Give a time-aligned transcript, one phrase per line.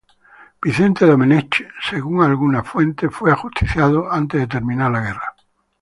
[0.63, 5.35] Vicente Domenech según algunas fuentes, fue ajusticiado antes de terminar la guerra.